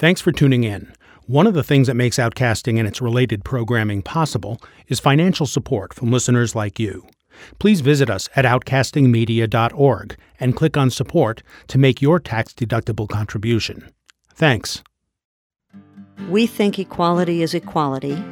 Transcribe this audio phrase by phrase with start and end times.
[0.00, 0.90] Thanks for tuning in.
[1.26, 5.92] One of the things that makes Outcasting and its related programming possible is financial support
[5.92, 7.06] from listeners like you.
[7.58, 13.90] Please visit us at outcastingmedia.org and click on support to make your tax deductible contribution.
[14.32, 14.82] Thanks.
[16.30, 18.24] We think equality is equality.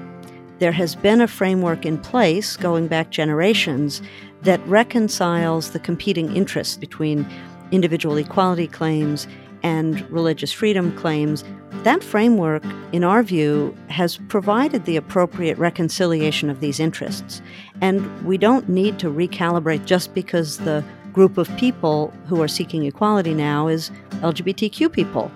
[0.60, 4.00] There has been a framework in place going back generations
[4.40, 7.30] that reconciles the competing interests between
[7.72, 9.26] individual equality claims
[9.62, 11.44] and religious freedom claims.
[11.82, 17.42] That framework, in our view, has provided the appropriate reconciliation of these interests.
[17.80, 22.84] And we don't need to recalibrate just because the group of people who are seeking
[22.84, 25.30] equality now is LGBTQ people.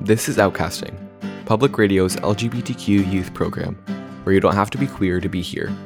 [0.00, 0.94] This is Outcasting,
[1.46, 3.74] Public Radio's LGBTQ youth program,
[4.22, 5.76] where you don't have to be queer to be here.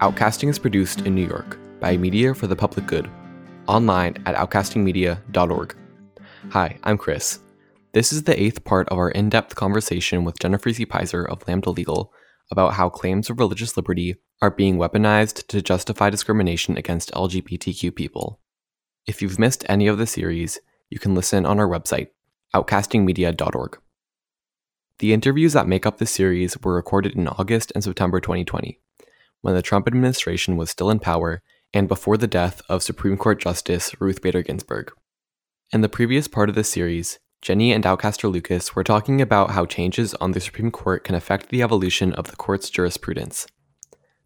[0.00, 3.10] Outcasting is produced in New York by Media for the Public Good,
[3.66, 5.74] online at outcastingmedia.org.
[6.52, 7.40] Hi, I'm Chris.
[7.92, 10.86] This is the eighth part of our in depth conversation with Jennifer C.
[10.86, 12.10] Pizer of Lambda Legal
[12.50, 18.40] about how claims of religious liberty are being weaponized to justify discrimination against LGBTQ people.
[19.06, 22.08] If you've missed any of the series, you can listen on our website,
[22.54, 23.78] outcastingmedia.org.
[25.00, 28.80] The interviews that make up the series were recorded in August and September 2020,
[29.42, 31.42] when the Trump administration was still in power
[31.74, 34.92] and before the death of Supreme Court Justice Ruth Bader Ginsburg.
[35.70, 39.66] In the previous part of this series, Jenny and Outcaster Lucas were talking about how
[39.66, 43.46] changes on the Supreme Court can affect the evolution of the court's jurisprudence.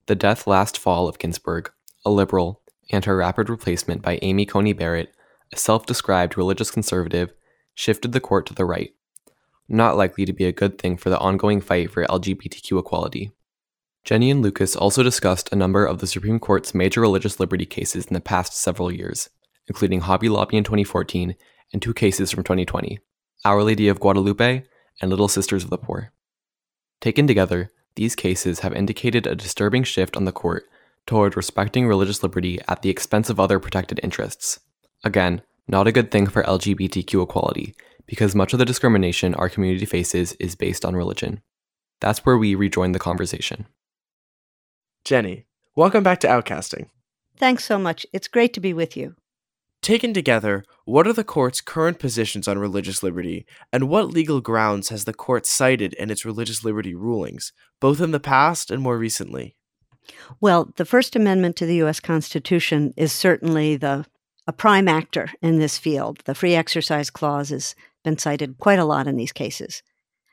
[0.06, 1.72] The death last fall of Ginsburg,
[2.04, 5.12] a liberal, and her rapid replacement by Amy Coney Barrett,
[5.52, 7.32] a self described religious conservative,
[7.74, 8.94] shifted the court to the right,
[9.68, 13.32] not likely to be a good thing for the ongoing fight for LGBTQ equality.
[14.04, 18.06] Jenny and Lucas also discussed a number of the Supreme Court's major religious liberty cases
[18.06, 19.28] in the past several years,
[19.72, 21.34] including Hobby Lobby in 2014
[21.72, 22.98] and two cases from 2020
[23.42, 24.64] Our Lady of Guadalupe
[25.00, 26.12] and Little Sisters of the Poor.
[27.00, 30.64] Taken together, these cases have indicated a disturbing shift on the court
[31.06, 34.60] toward respecting religious liberty at the expense of other protected interests.
[35.04, 39.86] Again, not a good thing for LGBTQ equality, because much of the discrimination our community
[39.86, 41.40] faces is based on religion.
[41.98, 43.64] That's where we rejoin the conversation.
[45.06, 46.90] Jenny, welcome back to Outcasting.
[47.38, 48.04] Thanks so much.
[48.12, 49.16] It's great to be with you.
[49.82, 54.90] Taken together, what are the court's current positions on religious liberty, and what legal grounds
[54.90, 58.96] has the court cited in its religious liberty rulings, both in the past and more
[58.96, 59.56] recently?
[60.40, 61.98] Well, the First Amendment to the U.S.
[61.98, 64.06] Constitution is certainly the
[64.46, 66.20] a prime actor in this field.
[66.24, 69.82] The Free Exercise Clause has been cited quite a lot in these cases.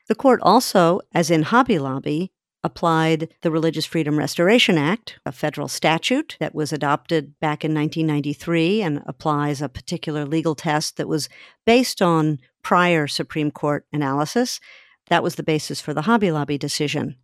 [0.08, 5.68] The court also, as in Hobby Lobby, applied the Religious Freedom Restoration Act, a federal
[5.68, 11.28] statute that was adopted back in 1993 and applies a particular legal test that was
[11.64, 14.60] based on prior Supreme Court analysis.
[15.08, 17.16] That was the basis for the Hobby Lobby decision.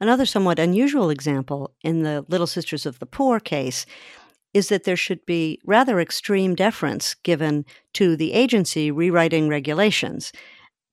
[0.00, 3.86] Another somewhat unusual example in the Little Sisters of the Poor case
[4.52, 7.64] is that there should be rather extreme deference given
[7.94, 10.32] to the agency rewriting regulations.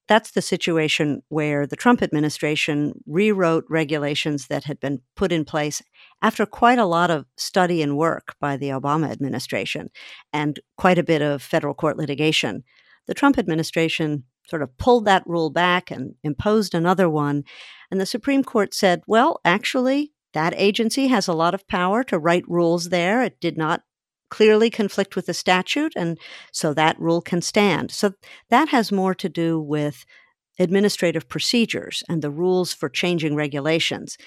[0.09, 5.83] That's the situation where the Trump administration rewrote regulations that had been put in place
[6.19, 9.91] after quite a lot of study and work by the Obama administration
[10.33, 12.63] and quite a bit of federal court litigation.
[13.05, 17.43] The Trump administration sort of pulled that rule back and imposed another one.
[17.91, 22.17] And the Supreme Court said, well, actually, that agency has a lot of power to
[22.17, 23.21] write rules there.
[23.21, 23.83] It did not
[24.29, 26.17] clearly conflict with the statute, and
[26.51, 27.91] so that rule can stand.
[27.91, 28.13] So
[28.49, 30.05] that has more to do with
[30.59, 34.17] administrative procedures and the rules for changing regulations.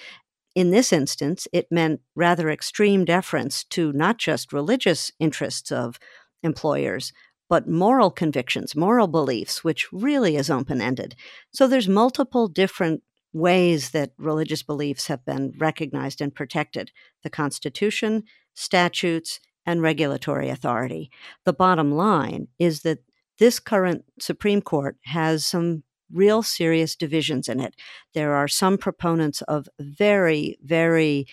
[0.55, 5.97] In this instance, it meant rather extreme deference to not just religious interests of
[6.43, 7.11] employers,
[7.49, 11.15] but moral convictions, moral beliefs, which really is open ended.
[11.53, 16.91] So there's multiple different ways that religious beliefs have been recognized and protected
[17.23, 21.09] the Constitution, statutes, and regulatory authority.
[21.45, 22.99] The bottom line is that
[23.39, 27.75] this current Supreme Court has some real serious divisions in it.
[28.13, 31.27] There are some proponents of very, very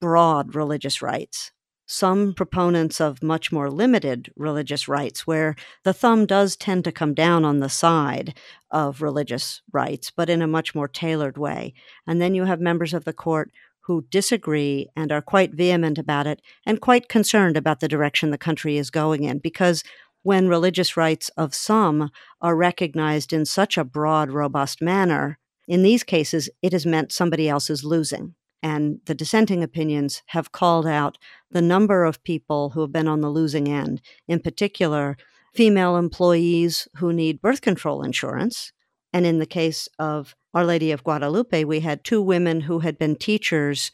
[0.00, 1.52] broad religious rights,
[1.86, 5.54] some proponents of much more limited religious rights, where
[5.84, 8.34] the thumb does tend to come down on the side
[8.70, 11.74] of religious rights, but in a much more tailored way.
[12.06, 13.50] And then you have members of the court
[13.82, 18.38] who disagree and are quite vehement about it and quite concerned about the direction the
[18.38, 19.82] country is going in because
[20.22, 26.04] when religious rights of some are recognized in such a broad, robust manner, in these
[26.04, 28.34] cases, it has meant somebody else is losing.
[28.62, 31.18] And the dissenting opinions have called out
[31.50, 35.16] the number of people who have been on the losing end, in particular,
[35.54, 38.72] female employees who need birth control insurance,
[39.12, 42.98] And in the case of Our Lady of Guadalupe, we had two women who had
[42.98, 43.90] been teachers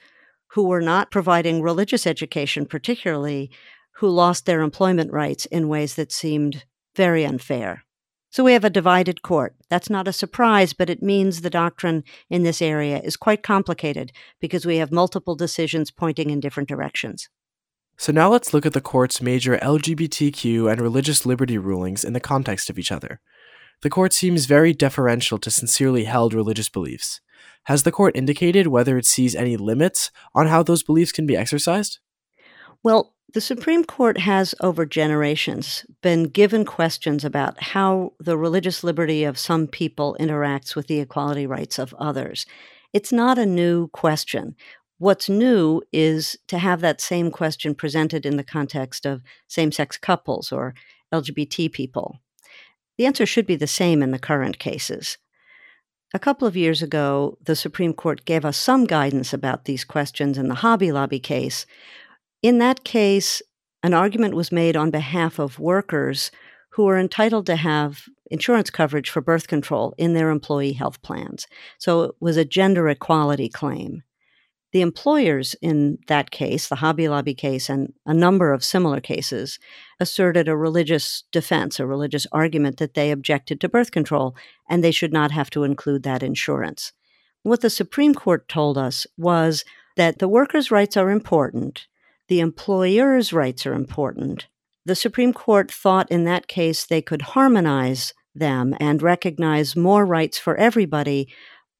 [0.48, 3.50] who were not providing religious education, particularly,
[3.96, 6.64] who lost their employment rights in ways that seemed
[6.96, 7.84] very unfair.
[8.30, 9.54] So we have a divided court.
[9.70, 14.12] That's not a surprise, but it means the doctrine in this area is quite complicated
[14.40, 17.28] because we have multiple decisions pointing in different directions.
[17.96, 22.20] So now let's look at the court's major LGBTQ and religious liberty rulings in the
[22.20, 23.20] context of each other.
[23.82, 27.20] The court seems very deferential to sincerely held religious beliefs.
[27.64, 31.36] Has the court indicated whether it sees any limits on how those beliefs can be
[31.36, 32.00] exercised?
[32.82, 39.24] Well, the Supreme Court has, over generations, been given questions about how the religious liberty
[39.24, 42.46] of some people interacts with the equality rights of others.
[42.94, 44.56] It's not a new question.
[44.96, 49.98] What's new is to have that same question presented in the context of same sex
[49.98, 50.74] couples or
[51.12, 52.18] LGBT people.
[52.98, 55.16] The answer should be the same in the current cases.
[56.12, 60.36] A couple of years ago, the Supreme Court gave us some guidance about these questions
[60.36, 61.64] in the Hobby Lobby case,
[62.42, 63.42] in that case,
[63.82, 66.30] an argument was made on behalf of workers
[66.70, 71.46] who are entitled to have insurance coverage for birth control in their employee health plans.
[71.78, 74.02] So it was a gender equality claim.
[74.72, 79.58] The employers in that case, the Hobby Lobby case, and a number of similar cases,
[79.98, 84.36] asserted a religious defense, a religious argument that they objected to birth control
[84.68, 86.92] and they should not have to include that insurance.
[87.42, 89.64] What the Supreme Court told us was
[89.96, 91.86] that the workers' rights are important,
[92.28, 94.48] the employer's rights are important.
[94.84, 100.38] The Supreme Court thought in that case they could harmonize them and recognize more rights
[100.38, 101.28] for everybody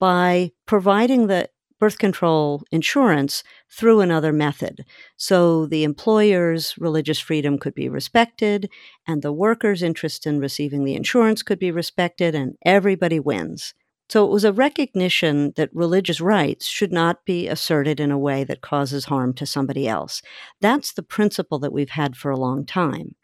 [0.01, 4.85] by providing the birth control insurance through another method.
[5.17, 8.71] So the employer's religious freedom could be respected,
[9.07, 13.75] and the worker's interest in receiving the insurance could be respected, and everybody wins.
[14.09, 18.43] So it was a recognition that religious rights should not be asserted in a way
[18.45, 20.23] that causes harm to somebody else.
[20.63, 23.17] That's the principle that we've had for a long time.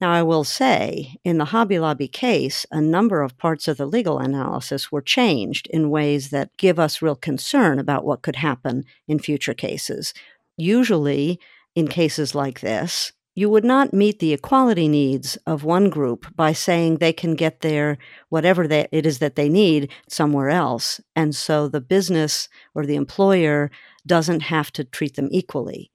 [0.00, 3.86] Now, I will say, in the Hobby Lobby case, a number of parts of the
[3.86, 8.84] legal analysis were changed in ways that give us real concern about what could happen
[9.08, 10.14] in future cases.
[10.56, 11.40] Usually,
[11.74, 16.52] in cases like this, you would not meet the equality needs of one group by
[16.52, 17.98] saying they can get their
[18.28, 21.00] whatever they, it is that they need somewhere else.
[21.14, 23.70] And so the business or the employer
[24.06, 25.90] doesn't have to treat them equally.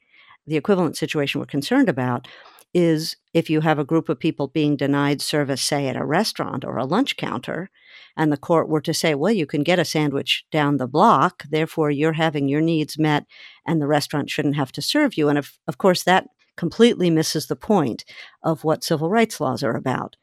[0.48, 2.28] The equivalent situation we're concerned about
[2.74, 6.66] is if you have a group of people being denied service, say at a restaurant
[6.66, 7.70] or a lunch counter,
[8.18, 11.44] and the court were to say, well, you can get a sandwich down the block,
[11.50, 13.26] therefore you're having your needs met,
[13.66, 15.30] and the restaurant shouldn't have to serve you.
[15.30, 18.06] And of, of course, that completely misses the point
[18.44, 20.16] of what civil rights laws are about.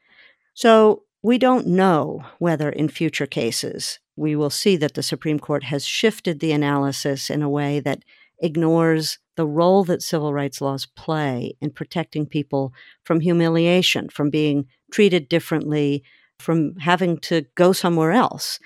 [0.53, 5.63] So we don't know whether in future cases we will see that the Supreme Court
[5.65, 8.03] has shifted the analysis in a way that
[8.39, 12.71] ignores the role that civil rights laws play in protecting people
[13.03, 16.03] from humiliation, from being treated differently,
[16.37, 18.59] from having to go somewhere else.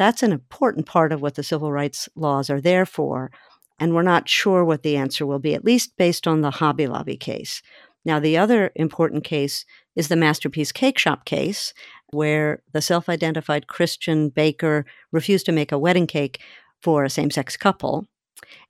[0.00, 3.30] That's an important part of what the civil rights laws are there for
[3.78, 6.88] and we're not sure what the answer will be, at least based on the Hobby
[6.88, 7.62] Lobby case.
[8.04, 9.64] Now, the other important case
[9.94, 11.72] is the Masterpiece Cake Shop case,
[12.10, 16.40] where the self identified Christian baker refused to make a wedding cake
[16.82, 18.08] for a same sex couple.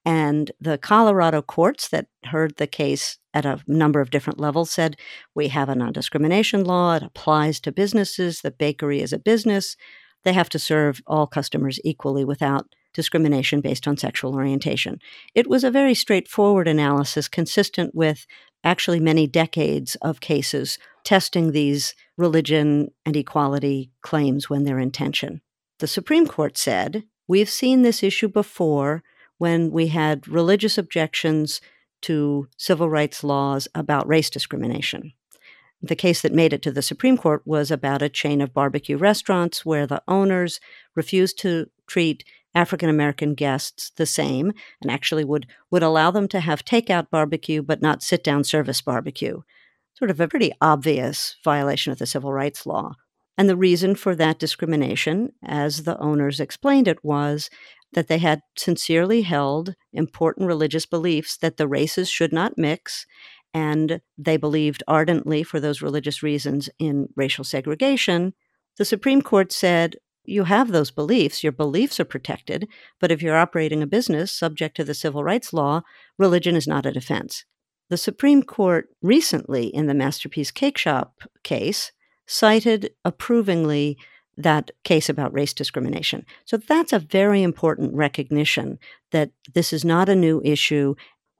[0.05, 4.97] And the Colorado courts that heard the case at a number of different levels said
[5.35, 9.77] we have a non discrimination law, it applies to businesses, the bakery is a business,
[10.25, 14.99] they have to serve all customers equally without discrimination based on sexual orientation.
[15.35, 18.27] It was a very straightforward analysis consistent with
[18.65, 25.43] actually many decades of cases testing these religion and equality claims when they're in tension.
[25.79, 29.03] The Supreme Court said, We've seen this issue before
[29.38, 31.61] when we had religious objections
[32.02, 35.12] to civil rights laws about race discrimination.
[35.83, 38.97] The case that made it to the Supreme Court was about a chain of barbecue
[38.97, 40.59] restaurants where the owners
[40.95, 42.25] refused to treat
[42.55, 47.62] African American guests the same and actually would, would allow them to have takeout barbecue
[47.62, 49.43] but not sit down service barbecue.
[49.95, 52.95] Sort of a pretty obvious violation of the civil rights law.
[53.38, 57.50] And the reason for that discrimination, as the owners explained it, was
[57.97, 63.07] that they had sincerely held important religious beliefs that the races should not mix,
[63.55, 68.35] and they believed ardently, for those religious reasons, in racial segregation.
[68.76, 72.69] The Supreme Court said, you have those beliefs, your beliefs are protected,
[73.00, 75.81] but if you're operating a business subject to the civil rights law,
[76.19, 77.47] religion is not a defense.
[77.88, 81.93] The Supreme Court recently, in the Masterpiece Cake Shop case,
[82.26, 83.97] cited approvingly
[84.37, 86.25] that case about race discrimination.
[86.45, 88.78] So that's a very important recognition
[89.12, 90.95] that this is not a new issue.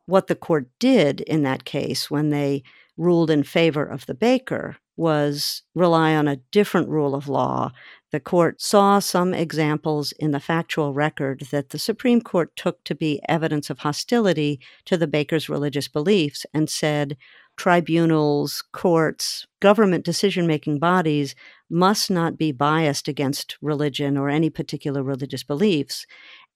[0.07, 2.63] What the court did in that case when they
[2.97, 7.71] ruled in favor of the baker was rely on a different rule of law.
[8.13, 12.95] The court saw some examples in the factual record that the Supreme Court took to
[12.95, 17.19] be evidence of hostility to the baker's religious beliefs and said
[17.57, 21.35] tribunals, courts, government decision making bodies
[21.71, 26.07] must not be biased against religion or any particular religious beliefs.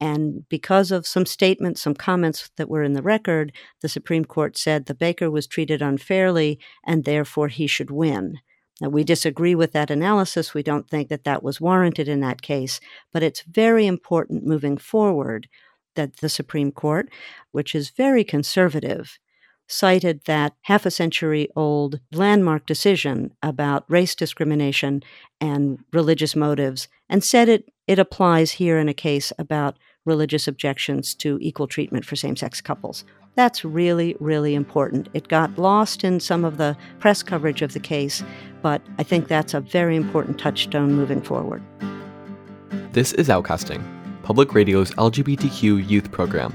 [0.00, 3.52] And because of some statements, some comments that were in the record,
[3.83, 8.38] the Supreme Court said the baker was treated unfairly and therefore he should win.
[8.80, 10.54] Now, we disagree with that analysis.
[10.54, 12.80] We don't think that that was warranted in that case,
[13.12, 15.49] but it's very important moving forward
[15.97, 17.11] that the Supreme Court,
[17.52, 19.19] which is very conservative,
[19.71, 25.03] cited that half a century old landmark decision about race discrimination
[25.41, 31.15] and religious motives and said it, it applies here in a case about religious objections
[31.15, 33.05] to equal treatment for same sex couples.
[33.37, 35.09] That's really, really important.
[35.15, 38.25] It got lost in some of the press coverage of the case,
[38.62, 41.62] but I think that's a very important touchstone moving forward.
[42.93, 43.83] This is Outcasting,
[44.25, 46.55] Public Radio's LGBTQ youth program,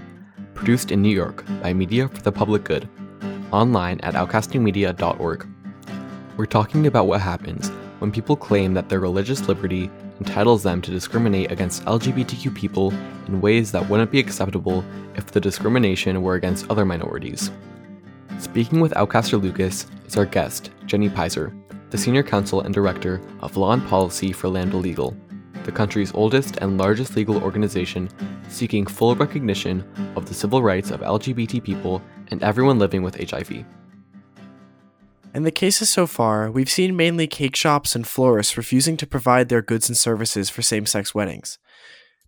[0.54, 2.90] produced in New York by Media for the Public Good
[3.56, 5.48] online at outcastingmedia.org.
[6.38, 7.70] We're talking about what happens
[8.00, 12.94] when people claim that their religious liberty entitles them to discriminate against LGBTQ people
[13.28, 14.84] in ways that wouldn't be acceptable
[15.16, 17.52] if the discrimination were against other minorities.
[18.38, 21.54] Speaking with Outcaster Lucas is our guest, Jenny Pizer,
[21.90, 25.16] the Senior Counsel and Director of Law and Policy for Lambda Legal,
[25.66, 28.10] the country's oldest and largest legal organization
[28.48, 29.84] seeking full recognition
[30.16, 33.66] of the civil rights of LGBT people and everyone living with HIV.
[35.34, 39.50] In the cases so far, we've seen mainly cake shops and florists refusing to provide
[39.50, 41.60] their goods and services for same sex weddings.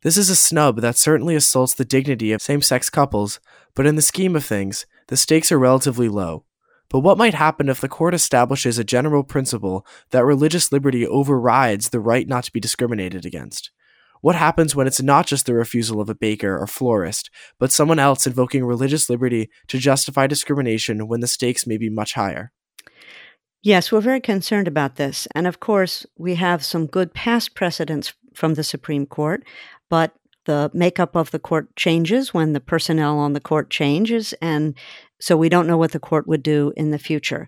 [0.02, 3.40] This is a snub that certainly assaults the dignity of same sex couples,
[3.76, 6.44] but in the scheme of things, the stakes are relatively low.
[6.90, 11.90] But what might happen if the court establishes a general principle that religious liberty overrides
[11.90, 13.72] the right not to be discriminated against?
[14.22, 17.30] What happens when it's not just the refusal of a baker or florist,
[17.60, 22.14] but someone else invoking religious liberty to justify discrimination when the stakes may be much
[22.14, 22.52] higher?
[23.62, 25.28] Yes, we're very concerned about this.
[25.36, 29.44] And of course, we have some good past precedents from the Supreme Court,
[29.90, 30.14] but
[30.48, 34.34] the makeup of the court changes when the personnel on the court changes.
[34.42, 34.74] And
[35.20, 37.48] so we don't know what the court would do in the future.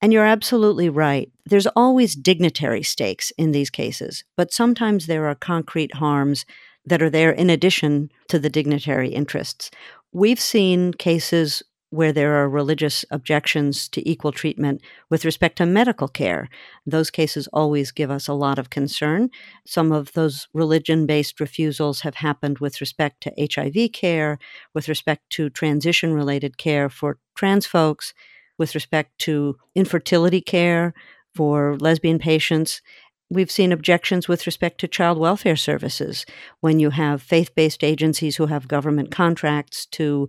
[0.00, 1.32] And you're absolutely right.
[1.46, 6.44] There's always dignitary stakes in these cases, but sometimes there are concrete harms
[6.84, 9.70] that are there in addition to the dignitary interests.
[10.12, 11.62] We've seen cases
[11.94, 16.48] where there are religious objections to equal treatment with respect to medical care.
[16.84, 19.30] Those cases always give us a lot of concern.
[19.64, 24.38] Some of those religion based refusals have happened with respect to HIV care,
[24.74, 28.12] with respect to transition related care for trans folks,
[28.58, 30.94] with respect to infertility care
[31.34, 32.82] for lesbian patients.
[33.30, 36.26] We've seen objections with respect to child welfare services
[36.60, 40.28] when you have faith based agencies who have government contracts to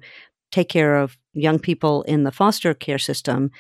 [0.52, 3.52] take care of young people in the foster care system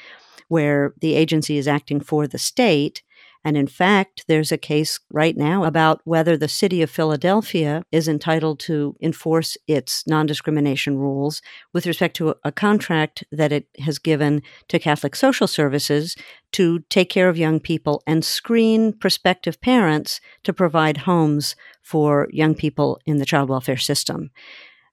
[0.47, 3.01] where the agency is acting for the state.
[3.43, 8.07] And in fact, there's a case right now about whether the city of Philadelphia is
[8.07, 13.99] entitled to enforce its non discrimination rules with respect to a contract that it has
[13.99, 16.15] given to Catholic Social Services
[16.53, 22.55] to take care of young people and screen prospective parents to provide homes for young
[22.55, 24.31] people in the child welfare system.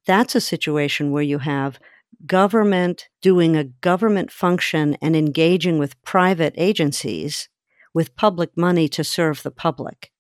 [0.05, 1.79] That's a situation where you have
[2.27, 7.49] government doing a government function and engaging with private agencies
[7.95, 10.11] with public money to serve the public.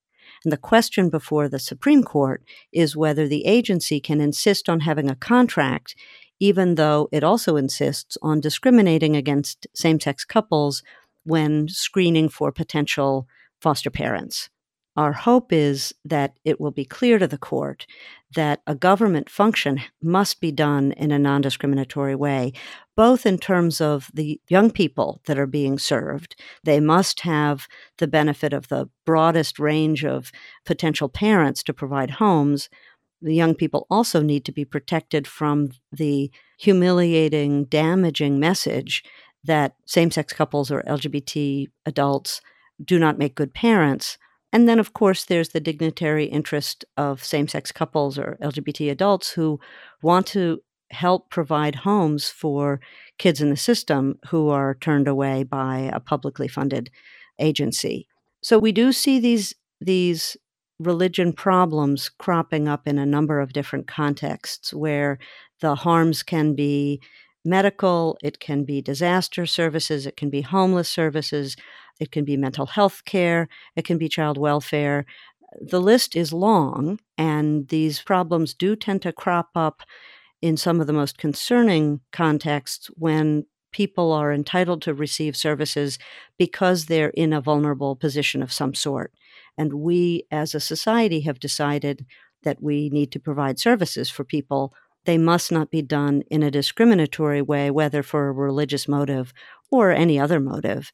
[0.44, 2.42] And the question before the Supreme Court
[2.72, 5.94] is whether the agency can insist on having a contract,
[6.40, 10.82] even though it also insists on discriminating against same sex couples
[11.24, 13.28] when screening for potential
[13.60, 14.50] foster parents.
[14.96, 17.86] Our hope is that it will be clear to the court
[18.34, 22.52] that a government function must be done in a non discriminatory way,
[22.94, 26.36] both in terms of the young people that are being served.
[26.64, 27.68] They must have
[27.98, 30.30] the benefit of the broadest range of
[30.66, 32.68] potential parents to provide homes.
[33.22, 39.02] The young people also need to be protected from the humiliating, damaging message
[39.44, 42.42] that same sex couples or LGBT adults
[42.84, 44.18] do not make good parents
[44.52, 49.30] and then, of course, there's the dignitary interest of same sex couples or LGBT adults
[49.30, 49.58] who
[50.02, 52.80] want to help provide homes for
[53.18, 56.90] kids in the system who are turned away by a publicly funded
[57.38, 58.06] agency.
[58.42, 60.36] So we do see these these
[60.78, 65.18] religion problems cropping up in a number of different contexts where
[65.60, 67.00] the harms can be
[67.44, 71.56] medical, it can be disaster services, it can be homeless services,
[72.00, 75.04] it can be mental health care, it can be child welfare.
[75.60, 79.82] The list is long, and these problems do tend to crop up
[80.40, 85.98] in some of the most concerning contexts when people are entitled to receive services
[86.38, 89.12] because they're in a vulnerable position of some sort.
[89.56, 92.06] And we as a society have decided
[92.42, 94.74] that we need to provide services for people.
[95.04, 99.32] They must not be done in a discriminatory way, whether for a religious motive
[99.70, 100.92] or any other motive.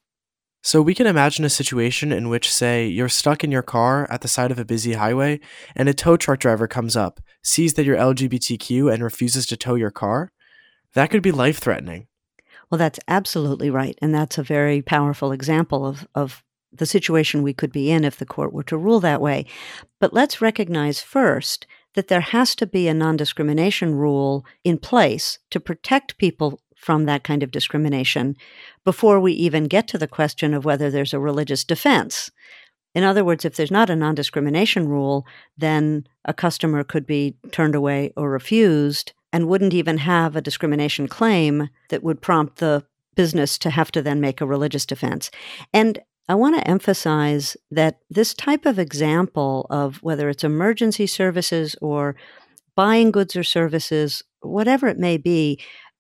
[0.63, 4.23] So we can imagine a situation in which, say, you're stuck in your car at
[4.23, 5.41] the side of a busy highway,
[5.77, 9.77] and a tow truck driver comes up, sees that you're LGBTQ, and refuses to tow
[9.77, 10.33] your car.
[10.95, 12.09] That could be life threatening.
[12.71, 13.97] Well, that's absolutely right.
[14.03, 18.19] And that's a very powerful example of, of the situation we could be in if
[18.19, 19.47] the court were to rule that way.
[20.01, 25.39] But let's recognize first that there has to be a non discrimination rule in place
[25.51, 28.37] to protect people from that kind of discrimination
[28.85, 32.31] before we even get to the question of whether there's a religious defense.
[32.95, 35.27] In other words, if there's not a non discrimination rule,
[35.57, 41.07] then a customer could be turned away or refused and wouldn't even have a discrimination
[41.07, 45.31] claim that would prompt the business to have to then make a religious defense.
[45.75, 51.75] And I want to emphasize that this type of example of whether it's emergency services
[51.81, 52.17] or
[52.77, 55.59] buying goods or services, whatever it may be,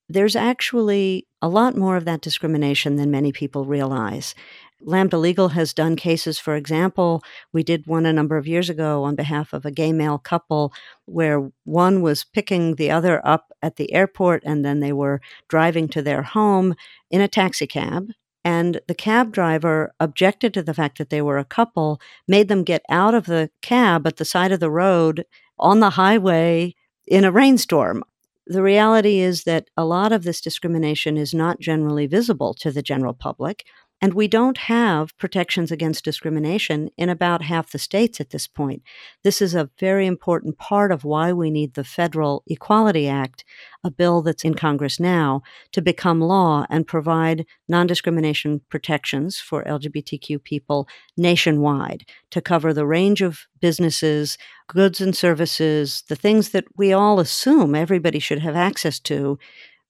[0.09, 4.35] there's actually a lot more of that discrimination than many people realize.
[4.83, 9.03] Lambda Legal has done cases, for example, we did one a number of years ago
[9.05, 10.73] on behalf of a gay male couple
[11.07, 15.89] where one was picking the other up at the airport and then they were driving
[15.89, 16.75] to their home
[17.11, 18.11] in a taxi cab.
[18.49, 22.65] And the cab driver objected to the fact that they were a couple, made them
[22.65, 25.27] get out of the cab at the side of the road
[25.59, 26.75] on the highway
[27.07, 28.03] in a rainstorm.
[28.47, 32.81] The reality is that a lot of this discrimination is not generally visible to the
[32.81, 33.67] general public.
[34.01, 38.83] And we don't have protections against discrimination in about half the states at this point.
[39.25, 43.45] This is a very important part of why we need the Federal Equality Act,
[43.83, 49.65] a bill that's in Congress now, to become law and provide non discrimination protections for
[49.65, 56.65] LGBTQ people nationwide to cover the range of businesses, goods and services, the things that
[56.77, 59.39] we all assume everybody should have access to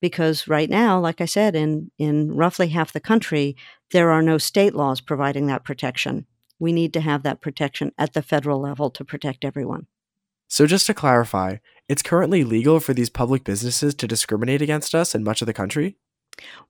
[0.00, 3.56] because right now, like I said, in, in roughly half the country,
[3.90, 6.26] there are no state laws providing that protection.
[6.58, 9.86] We need to have that protection at the federal level to protect everyone.
[10.48, 11.56] So, just to clarify,
[11.88, 15.52] it's currently legal for these public businesses to discriminate against us in much of the
[15.52, 15.96] country?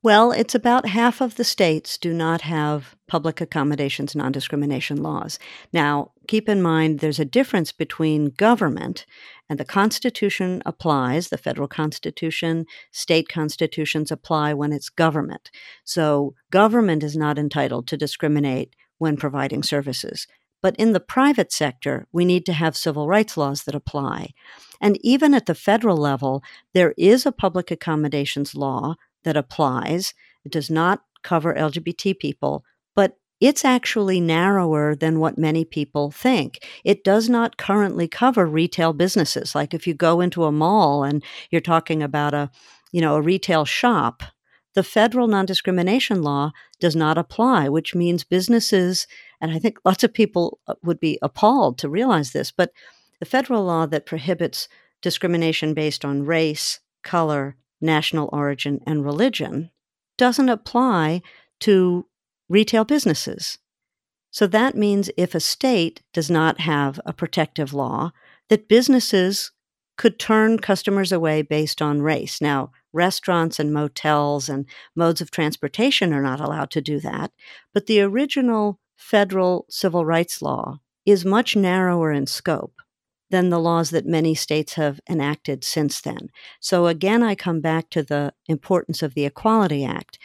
[0.03, 5.39] Well, it's about half of the states do not have public accommodations non discrimination laws.
[5.73, 9.07] Now, keep in mind there's a difference between government
[9.49, 15.51] and the Constitution applies, the federal Constitution, state constitutions apply when it's government.
[15.85, 20.27] So, government is not entitled to discriminate when providing services.
[20.61, 24.35] But in the private sector, we need to have civil rights laws that apply.
[24.81, 26.43] And even at the federal level,
[26.75, 28.97] there is a public accommodations law
[29.29, 30.15] that applies.
[30.47, 32.65] It does not cover LGBT people,
[32.97, 36.67] but it's actually narrower than what many people think.
[36.83, 39.55] It does not currently cover retail businesses.
[39.55, 42.51] Like if you go into a mall and you're talking about a,
[42.91, 44.23] you know, a retail shop,
[44.75, 49.07] the federal non-discrimination law does not apply, which means businesses,
[49.43, 52.73] and I think lots of people uh, would be appalled to realize this, but
[53.21, 54.69] the federal law that prohibits
[55.03, 59.71] discrimination based on race, color, national origin, and religion
[60.17, 61.23] doesn't apply
[61.61, 62.07] to
[62.49, 63.59] retail businesses.
[64.31, 68.13] So that means if a state does not have a protective law,
[68.49, 69.53] that businesses
[69.97, 72.41] could turn customers away based on race.
[72.41, 77.33] Now, restaurants and motels and modes of transportation are not allowed to do that,
[77.75, 82.75] but the original federal civil rights law is much narrower in scope
[83.31, 86.31] than the laws that many states have enacted since then.
[86.61, 90.19] So again, I come back to the importance of the Equality Act.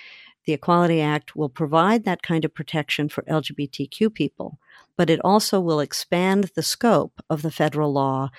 [0.45, 4.59] The Equality Act will provide that kind of protection for LGBTQ people,
[4.97, 8.29] but it also will expand the scope of the federal law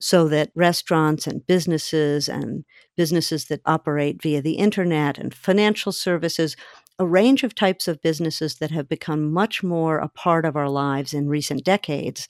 [0.00, 2.64] so that restaurants and businesses and
[2.96, 6.56] businesses that operate via the internet and financial services,
[6.98, 10.70] a range of types of businesses that have become much more a part of our
[10.70, 12.28] lives in recent decades,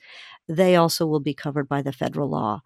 [0.51, 2.61] they also will be covered by the federal law.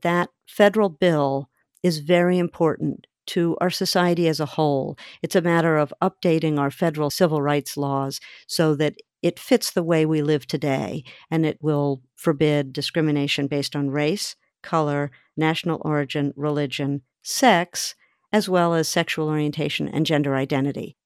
[0.00, 1.50] That federal bill
[1.82, 4.96] is very important to our society as a whole.
[5.22, 9.82] It's a matter of updating our federal civil rights laws so that it fits the
[9.82, 16.32] way we live today, and it will forbid discrimination based on race, color, national origin,
[16.36, 17.94] religion, sex,
[18.32, 20.96] as well as sexual orientation and gender identity.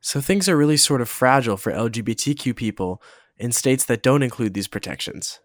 [0.00, 3.02] So things are really sort of fragile for LGBTQ people
[3.36, 5.40] in states that don't include these protections.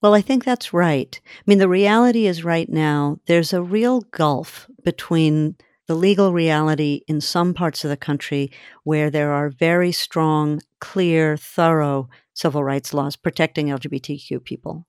[0.00, 1.20] Well, I think that's right.
[1.24, 7.02] I mean, the reality is right now, there's a real gulf between the legal reality
[7.06, 8.50] in some parts of the country
[8.84, 14.86] where there are very strong, clear, thorough civil rights laws protecting LGBTQ people,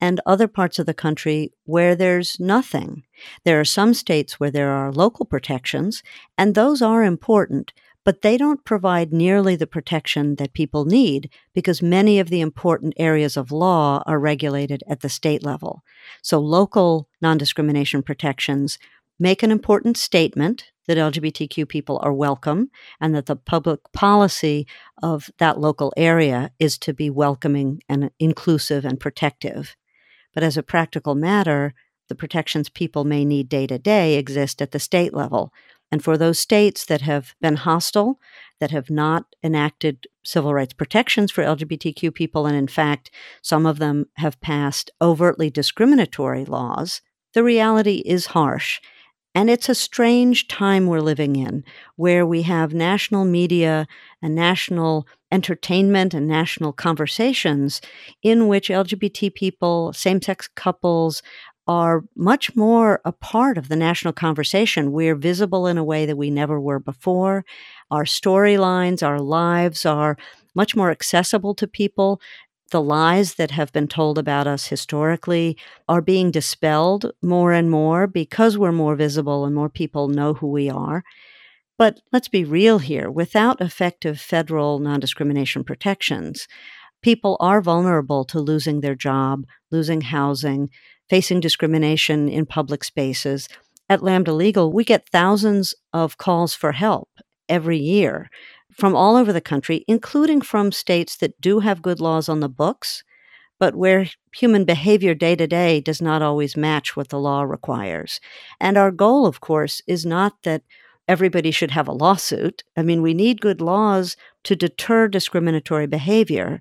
[0.00, 3.04] and other parts of the country where there's nothing.
[3.44, 6.02] There are some states where there are local protections,
[6.36, 7.72] and those are important,
[8.04, 12.94] but they don't provide nearly the protection that people need because many of the important
[12.96, 15.82] areas of law are regulated at the state level.
[16.22, 18.78] So local non discrimination protections
[19.18, 24.66] make an important statement that LGBTQ people are welcome and that the public policy
[25.02, 29.76] of that local area is to be welcoming and inclusive and protective.
[30.32, 31.74] But as a practical matter,
[32.08, 35.52] the protections people may need day to day exist at the state level.
[35.90, 38.20] And for those states that have been hostile,
[38.60, 43.10] that have not enacted civil rights protections for LGBTQ people, and in fact,
[43.42, 47.00] some of them have passed overtly discriminatory laws,
[47.34, 48.80] the reality is harsh.
[49.34, 51.62] And it's a strange time we're living in
[51.96, 53.86] where we have national media
[54.20, 57.80] and national entertainment and national conversations
[58.22, 61.22] in which LGBT people, same sex couples,
[61.68, 64.90] are much more a part of the national conversation.
[64.90, 67.44] We're visible in a way that we never were before.
[67.90, 70.16] Our storylines, our lives are
[70.54, 72.20] much more accessible to people.
[72.70, 78.06] The lies that have been told about us historically are being dispelled more and more
[78.06, 81.04] because we're more visible and more people know who we are.
[81.76, 86.48] But let's be real here without effective federal non discrimination protections,
[87.02, 90.70] people are vulnerable to losing their job, losing housing,
[91.08, 93.48] facing discrimination in public spaces.
[93.88, 97.08] At Lambda Legal, we get thousands of calls for help
[97.48, 98.30] every year
[98.70, 102.48] from all over the country, including from states that do have good laws on the
[102.48, 103.02] books,
[103.58, 108.20] but where human behavior day to day does not always match what the law requires.
[108.60, 110.62] And our goal, of course, is not that
[111.08, 112.62] everybody should have a lawsuit.
[112.76, 116.60] I mean, we need good laws to deter discriminatory behavior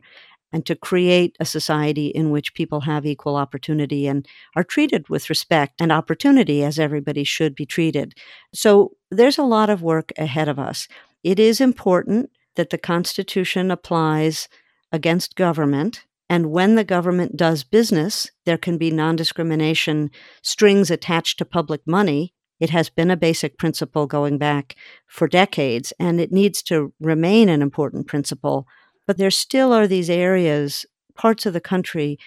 [0.52, 5.30] and to create a society in which people have equal opportunity and are treated with
[5.30, 8.14] respect and opportunity as everybody should be treated.
[8.54, 10.88] So there's a lot of work ahead of us.
[11.24, 14.48] It is important that the Constitution applies
[14.92, 16.06] against government.
[16.30, 21.82] And when the government does business, there can be non discrimination strings attached to public
[21.86, 22.34] money.
[22.60, 27.50] It has been a basic principle going back for decades, and it needs to remain
[27.50, 28.68] an important principle
[29.08, 32.20] but there still are these areas, parts of the country,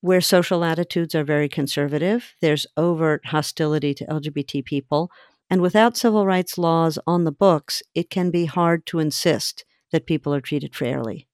[0.00, 2.34] where social attitudes are very conservative.
[2.40, 5.10] There's overt hostility to LGBT people.
[5.50, 10.06] And without civil rights laws on the books, it can be hard to insist that
[10.06, 11.26] people are treated fairly.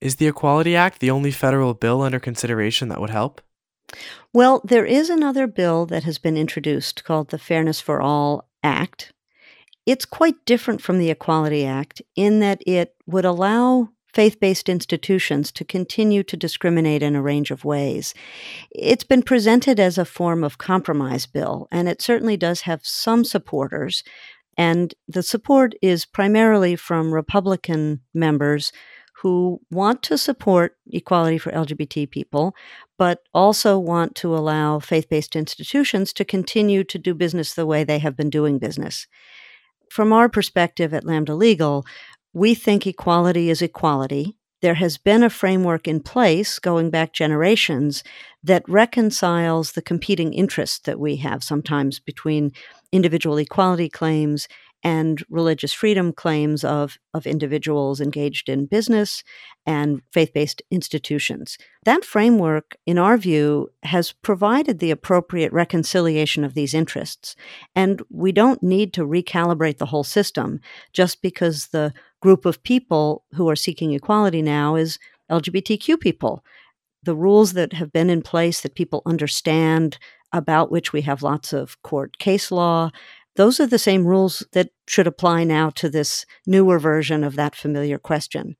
[0.00, 3.40] Is the Equality Act the only federal bill under consideration that would help?
[4.32, 9.12] Well, there is another bill that has been introduced called the Fairness for All Act.
[9.86, 15.50] It's quite different from the Equality Act in that it would allow faith based institutions
[15.52, 18.14] to continue to discriminate in a range of ways.
[18.70, 23.24] It's been presented as a form of compromise bill, and it certainly does have some
[23.24, 24.04] supporters.
[24.56, 28.72] And the support is primarily from Republican members
[29.22, 32.56] who want to support equality for LGBT people,
[32.98, 37.84] but also want to allow faith based institutions to continue to do business the way
[37.84, 39.06] they have been doing business.
[39.90, 41.84] From our perspective at Lambda Legal,
[42.32, 44.36] we think equality is equality.
[44.62, 48.04] There has been a framework in place going back generations
[48.44, 52.52] that reconciles the competing interests that we have sometimes between
[52.92, 54.46] individual equality claims
[54.84, 59.22] and religious freedom claims of, of individuals engaged in business
[59.64, 61.56] and faith based institutions.
[61.84, 67.36] That framework, in our view, has provided the appropriate reconciliation of these interests.
[67.76, 70.60] And we don't need to recalibrate the whole system
[70.92, 71.92] just because the
[72.22, 74.98] group of people who are seeking equality now is
[75.30, 76.44] LGBTQ people.
[77.02, 79.98] The rules that have been in place that people understand,
[80.32, 82.90] about which we have lots of court case law,
[83.36, 87.56] those are the same rules that should apply now to this newer version of that
[87.56, 88.56] familiar question.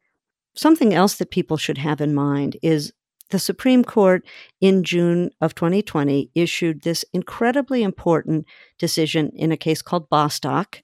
[0.54, 2.92] Something else that people should have in mind is
[3.30, 4.26] the Supreme Court
[4.60, 8.44] in June of 2020 issued this incredibly important
[8.78, 10.82] decision in a case called Bostock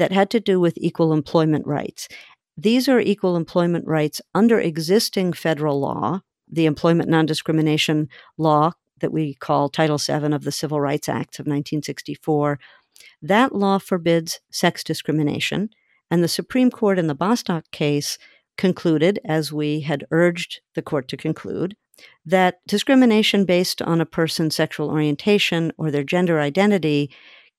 [0.00, 2.08] that had to do with equal employment rights.
[2.56, 9.12] these are equal employment rights under existing federal law, the Employment Non Discrimination Law that
[9.12, 12.58] we call Title VII of the Civil Rights Act of 1964.
[13.22, 15.70] That law forbids sex discrimination,
[16.10, 18.18] and the Supreme Court in the Bostock case
[18.56, 21.76] concluded, as we had urged the court to conclude,
[22.24, 27.10] that discrimination based on a person's sexual orientation or their gender identity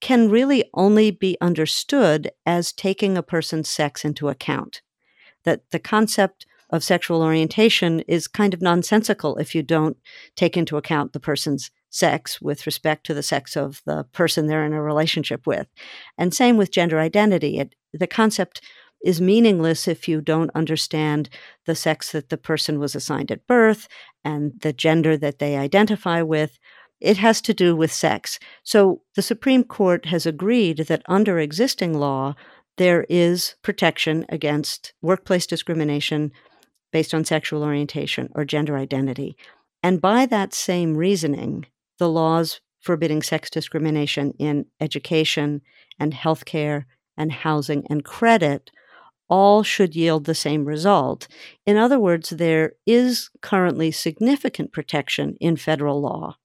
[0.02, 4.82] can really only be understood as taking a person's sex into account.
[5.44, 9.96] That the concept of sexual orientation is kind of nonsensical if you don't
[10.34, 14.64] take into account the person's sex with respect to the sex of the person they're
[14.64, 15.68] in a relationship with.
[16.18, 17.58] And same with gender identity.
[17.58, 18.60] It, the concept
[19.04, 21.28] is meaningless if you don't understand
[21.66, 23.86] the sex that the person was assigned at birth
[24.24, 26.58] and the gender that they identify with.
[27.02, 28.38] It has to do with sex.
[28.62, 32.36] So the Supreme Court has agreed that under existing law,
[32.76, 36.30] there is protection against workplace discrimination
[36.92, 39.36] based on sexual orientation or gender identity.
[39.82, 41.66] And by that same reasoning,
[41.98, 45.60] the laws forbidding sex discrimination in education
[45.98, 46.84] and healthcare
[47.16, 48.70] and housing and credit
[49.28, 51.26] all should yield the same result.
[51.66, 56.36] In other words, there is currently significant protection in federal law.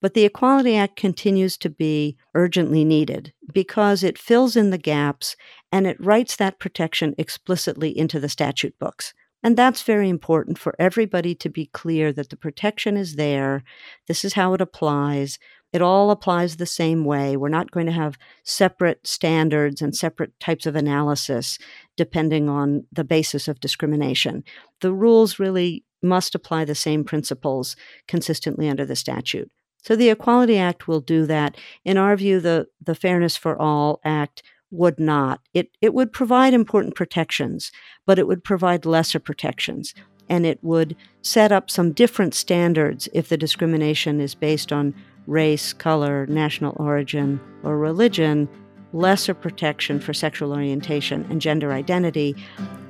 [0.00, 5.34] But the Equality Act continues to be urgently needed because it fills in the gaps
[5.72, 9.12] and it writes that protection explicitly into the statute books.
[9.42, 13.62] And that's very important for everybody to be clear that the protection is there.
[14.06, 15.38] This is how it applies.
[15.72, 17.36] It all applies the same way.
[17.36, 21.58] We're not going to have separate standards and separate types of analysis
[21.96, 24.44] depending on the basis of discrimination.
[24.80, 29.50] The rules really must apply the same principles consistently under the statute.
[29.88, 31.56] So the Equality Act will do that.
[31.82, 35.40] In our view, the, the Fairness for All Act would not.
[35.54, 37.72] It, it would provide important protections,
[38.04, 39.94] but it would provide lesser protections.
[40.28, 44.94] And it would set up some different standards if the discrimination is based on
[45.26, 48.46] race, color, national origin, or religion,
[48.92, 52.36] lesser protection for sexual orientation and gender identity.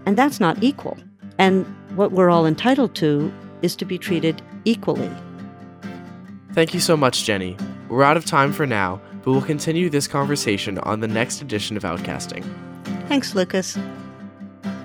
[0.05, 0.99] And that's not equal.
[1.39, 3.33] And what we're all entitled to
[3.63, 5.13] is to be treated equally.
[6.59, 7.57] Thank you so much, Jenny.
[7.88, 11.77] We're out of time for now, but we'll continue this conversation on the next edition
[11.77, 12.44] of Outcasting.
[13.07, 13.79] Thanks, Lucas.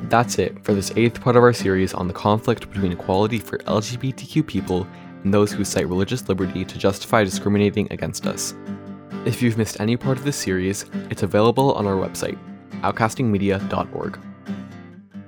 [0.04, 3.58] That's it for this eighth part of our series on the conflict between equality for
[3.58, 4.86] LGBTQ people
[5.24, 8.54] and those who cite religious liberty to justify discriminating against us.
[9.26, 12.38] If you've missed any part of this series, it's available on our website,
[12.82, 14.20] outcastingmedia.org.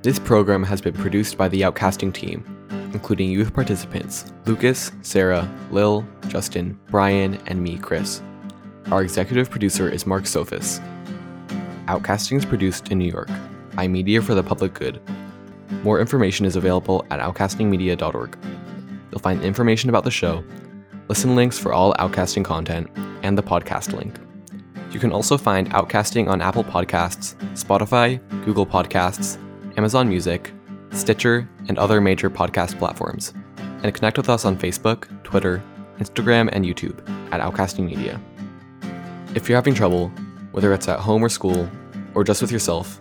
[0.04, 2.65] This program has been produced by the Outcasting team,
[2.96, 8.22] including youth participants Lucas, Sarah, Lil, Justin, Brian, and me, Chris.
[8.90, 10.80] Our executive producer is Mark Sophis.
[11.88, 13.30] Outcasting is produced in New York
[13.76, 15.02] by Media for the Public Good.
[15.84, 18.38] More information is available at outcastingmedia.org.
[19.12, 20.44] You'll find information about the show,
[21.10, 22.90] listen links for all Outcasting content,
[23.24, 24.16] and the podcast link.
[24.92, 29.38] You can also find Outcasting on Apple Podcasts, Spotify, Google Podcasts,
[29.78, 30.54] Amazon Music,
[30.92, 33.34] Stitcher, and other major podcast platforms.
[33.84, 35.62] And connect with us on Facebook, Twitter,
[36.00, 37.00] Instagram, and YouTube
[37.32, 38.20] at Outcasting Media.
[39.36, 40.10] If you're having trouble,
[40.52, 41.70] whether it's at home or school,
[42.14, 43.00] or just with yourself,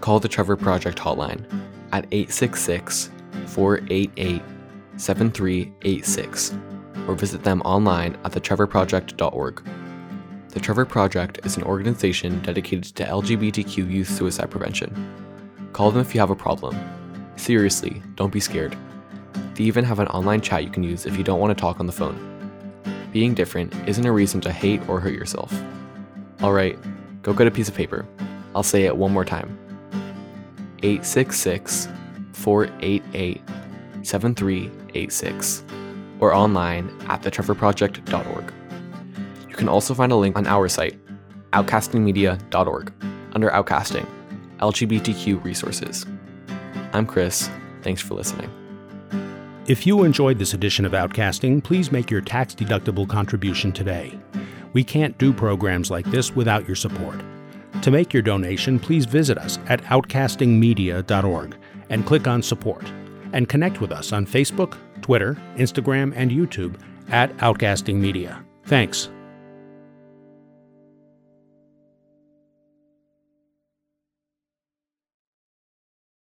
[0.00, 1.44] call the Trevor Project hotline
[1.92, 3.10] at 866
[3.46, 4.42] 488
[4.96, 6.54] 7386
[7.06, 9.68] or visit them online at thetrevorproject.org.
[10.48, 14.90] The Trevor Project is an organization dedicated to LGBTQ youth suicide prevention.
[15.72, 16.74] Call them if you have a problem.
[17.36, 18.76] Seriously, don't be scared.
[19.54, 21.80] They even have an online chat you can use if you don't want to talk
[21.80, 22.32] on the phone.
[23.12, 25.52] Being different isn't a reason to hate or hurt yourself.
[26.42, 26.78] Alright,
[27.22, 28.06] go get a piece of paper.
[28.54, 29.58] I'll say it one more time
[30.82, 31.88] 866
[32.32, 33.42] 488
[34.02, 35.64] 7386
[36.20, 38.52] or online at thetrevorproject.org.
[39.48, 40.98] You can also find a link on our site,
[41.52, 42.92] outcastingmedia.org,
[43.32, 44.06] under Outcasting,
[44.58, 46.06] LGBTQ resources.
[46.96, 47.50] I'm Chris.
[47.82, 48.50] Thanks for listening.
[49.66, 54.18] If you enjoyed this edition of Outcasting, please make your tax deductible contribution today.
[54.72, 57.20] We can't do programs like this without your support.
[57.82, 61.56] To make your donation, please visit us at outcastingmedia.org
[61.90, 62.84] and click on Support.
[63.32, 66.80] And connect with us on Facebook, Twitter, Instagram, and YouTube
[67.10, 68.42] at Outcasting Media.
[68.64, 69.10] Thanks.